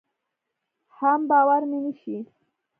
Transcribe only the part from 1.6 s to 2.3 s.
مې نشي.